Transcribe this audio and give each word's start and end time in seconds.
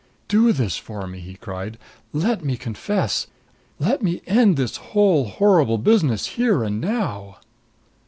"Do 0.27 0.51
this 0.51 0.77
for 0.77 1.05
me!" 1.05 1.19
he 1.19 1.35
cried. 1.35 1.77
"Let 2.11 2.43
me 2.43 2.57
confess! 2.57 3.27
Let 3.77 4.01
me 4.01 4.23
end 4.25 4.57
this 4.57 4.77
whole 4.77 5.25
horrible 5.25 5.77
business 5.77 6.25
here 6.25 6.63
and 6.63 6.81
now." 6.81 7.37